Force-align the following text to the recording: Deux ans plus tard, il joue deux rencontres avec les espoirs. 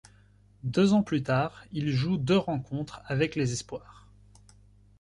Deux 0.63 0.93
ans 0.93 1.03
plus 1.03 1.21
tard, 1.21 1.63
il 1.71 1.91
joue 1.91 2.17
deux 2.17 2.35
rencontres 2.37 3.03
avec 3.05 3.35
les 3.35 3.53
espoirs. 3.53 4.07